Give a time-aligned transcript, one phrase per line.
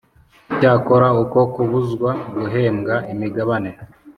[0.51, 3.69] Icyakora uko kubuzwa guhembwa imigabane